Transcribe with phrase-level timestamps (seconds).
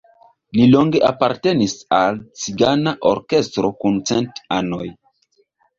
[0.59, 4.85] Li longe apartenis al "Cigana Orkestro kun cent anoj".